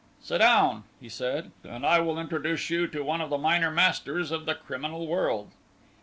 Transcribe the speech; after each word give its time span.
"Sit 0.19 0.39
down," 0.39 0.85
he 0.99 1.07
said, 1.09 1.51
"and 1.63 1.85
I 1.85 1.99
will 1.99 2.17
introduce 2.17 2.71
you 2.71 2.87
to 2.87 3.03
one 3.03 3.21
of 3.21 3.29
the 3.29 3.37
minor 3.37 3.69
masters 3.69 4.31
of 4.31 4.47
the 4.47 4.55
criminal 4.55 5.05
world." 5.05 5.51